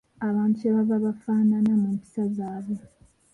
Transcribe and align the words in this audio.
Abantu 0.27 0.53
kye 0.59 0.69
bava 0.75 0.95
bafaanana 1.05 1.71
mu 1.81 1.87
mpisa 1.95 2.23
zaabwe! 2.35 2.79